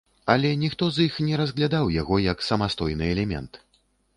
Але 0.35 0.53
ніхто 0.61 0.87
з 0.95 1.05
іх 1.09 1.19
не 1.27 1.35
разглядаў 1.41 1.91
яго 2.01 2.15
як 2.31 2.41
самастойны 2.49 3.11
элемент. 3.17 3.63